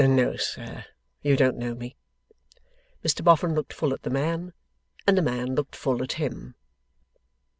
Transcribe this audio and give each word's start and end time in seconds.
'No, 0.03 0.35
sir, 0.35 0.85
you 1.21 1.35
don't 1.37 1.57
know 1.59 1.75
me.' 1.75 1.95
Mr 3.05 3.23
Boffin 3.23 3.53
looked 3.53 3.71
full 3.71 3.93
at 3.93 4.01
the 4.01 4.09
man, 4.09 4.51
and 5.05 5.15
the 5.15 5.21
man 5.21 5.53
looked 5.53 5.75
full 5.75 6.01
at 6.01 6.13
him. 6.13 6.55